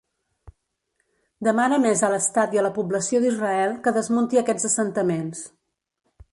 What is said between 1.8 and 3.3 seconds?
més a l'Estat i a la població